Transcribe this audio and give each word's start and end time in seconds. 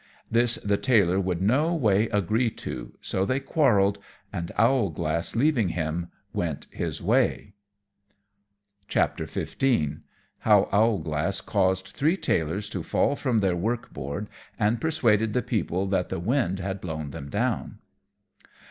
This 0.31 0.55
the 0.63 0.77
Tailor 0.77 1.19
would 1.19 1.43
no 1.43 1.75
way 1.75 2.09
agree 2.09 2.49
to, 2.49 2.97
so 3.01 3.23
they 3.23 3.39
quarrelled; 3.39 3.99
and 4.33 4.51
Owlglass 4.57 5.35
leaving 5.35 5.69
him, 5.69 6.07
went 6.33 6.65
his 6.71 7.03
way. 7.03 7.53
XV. 8.89 8.97
_How 9.63 10.67
Owlglass 10.71 11.41
caused 11.41 11.89
Three 11.89 12.17
Tailors 12.17 12.67
to 12.69 12.81
fall 12.81 13.15
from 13.15 13.41
their 13.41 13.55
Work 13.55 13.93
board, 13.93 14.27
and 14.57 14.81
persuaded 14.81 15.33
the 15.33 15.43
People 15.43 15.85
that 15.89 16.09
the 16.09 16.19
Wind 16.19 16.57
had 16.57 16.81
blown 16.81 17.11
them 17.11 17.29
down. 17.29 17.77